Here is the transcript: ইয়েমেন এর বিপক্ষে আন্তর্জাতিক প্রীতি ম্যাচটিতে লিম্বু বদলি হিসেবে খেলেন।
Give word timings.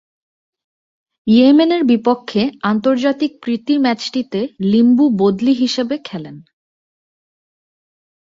ইয়েমেন 1.27 1.71
এর 1.71 1.83
বিপক্ষে 1.83 2.41
আন্তর্জাতিক 2.63 3.31
প্রীতি 3.41 3.73
ম্যাচটিতে 3.77 4.39
লিম্বু 4.71 5.05
বদলি 5.17 5.53
হিসেবে 5.53 5.95
খেলেন। 6.03 6.35